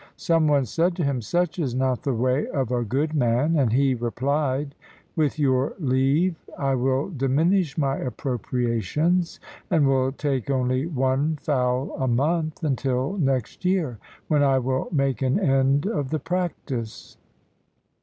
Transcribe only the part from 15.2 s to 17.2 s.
an end of the practice.'